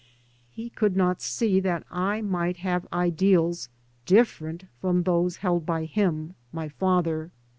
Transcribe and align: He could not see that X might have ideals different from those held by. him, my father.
He 0.49 0.71
could 0.71 0.97
not 0.97 1.21
see 1.21 1.59
that 1.59 1.83
X 1.93 2.25
might 2.25 2.57
have 2.57 2.87
ideals 2.91 3.69
different 4.07 4.63
from 4.79 5.03
those 5.03 5.35
held 5.37 5.63
by. 5.67 5.85
him, 5.85 6.33
my 6.51 6.69
father. 6.69 7.29